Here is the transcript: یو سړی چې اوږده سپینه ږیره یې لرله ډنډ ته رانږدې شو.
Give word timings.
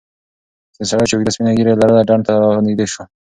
یو 0.77 0.87
سړی 0.91 1.05
چې 1.09 1.15
اوږده 1.15 1.31
سپینه 1.33 1.51
ږیره 1.57 1.69
یې 1.71 1.79
لرله 1.81 2.01
ډنډ 2.09 2.23
ته 2.27 2.31
رانږدې 2.41 2.87
شو. 2.93 3.03